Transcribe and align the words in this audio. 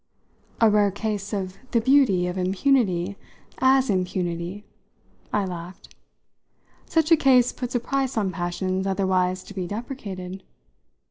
"A 0.59 0.67
rare 0.67 0.89
case 0.89 1.31
of 1.31 1.57
the 1.69 1.79
beauty 1.79 2.25
of 2.25 2.35
impunity 2.35 3.17
as 3.59 3.87
impunity?" 3.87 4.65
I 5.31 5.45
laughed. 5.45 5.93
"Such 6.87 7.11
a 7.11 7.15
case 7.15 7.53
puts 7.53 7.75
a 7.75 7.79
price 7.79 8.17
on 8.17 8.31
passions 8.31 8.87
otherwise 8.87 9.43
to 9.43 9.53
be 9.53 9.67
deprecated? 9.67 10.41